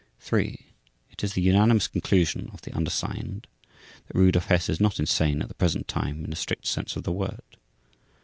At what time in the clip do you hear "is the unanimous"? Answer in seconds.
1.23-1.87